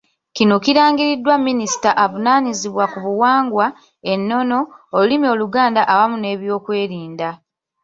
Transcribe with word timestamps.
Kino 0.35 0.55
kirangiriddwa 0.65 1.35
Minisita 1.47 1.89
avunaanyizibwa 2.03 2.85
ku 2.91 2.97
buwangwa, 3.05 3.65
ennono, 4.13 4.59
olulimi 4.97 5.25
Oluganda 5.33 5.81
awamu 5.91 6.15
n’ebyokwerinda. 6.19 7.29